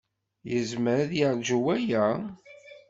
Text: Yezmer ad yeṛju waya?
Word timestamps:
Yezmer 0.51 0.97
ad 1.03 1.11
yeṛju 1.19 1.57
waya? 1.65 2.03